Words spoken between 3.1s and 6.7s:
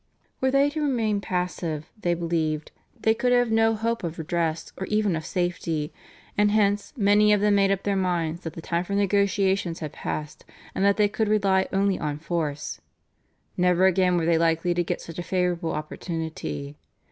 could have no hope of redress or even of safety, and